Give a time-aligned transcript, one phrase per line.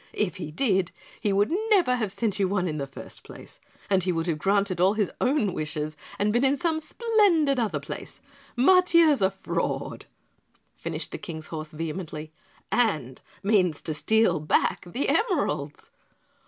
[0.13, 4.03] If he did, he would never have sent you one in the first place, and
[4.03, 7.79] he would have granted all of his own wishes and been in some splendid other
[7.79, 8.19] place.
[8.57, 10.07] Matiah's a fraud!"
[10.75, 12.31] finished the King's horse vehemently,
[12.71, 15.91] "and means to steal back the emeralds."